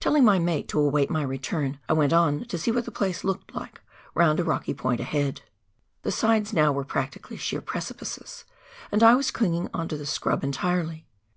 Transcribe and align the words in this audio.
Telling 0.00 0.24
my 0.24 0.40
mate 0.40 0.66
to 0.70 0.80
await 0.80 1.08
my 1.08 1.22
return, 1.22 1.78
I 1.88 1.92
went 1.92 2.12
on 2.12 2.46
to 2.46 2.58
see 2.58 2.72
what 2.72 2.84
the 2.84 2.90
place 2.90 3.22
looked 3.22 3.54
like 3.54 3.80
round 4.12 4.40
a 4.40 4.42
rocky 4.42 4.74
point 4.74 4.98
ahead. 5.00 5.42
The 6.02 6.10
sides 6.10 6.52
now 6.52 6.72
were 6.72 6.82
practically 6.84 7.36
sheer 7.36 7.60
precipices, 7.60 8.44
and 8.90 9.04
I 9.04 9.14
was 9.14 9.30
clinging 9.30 9.70
on 9.72 9.86
to 9.86 9.96
the 9.96 10.04
scrub 10.04 10.42
entirely. 10.42 11.06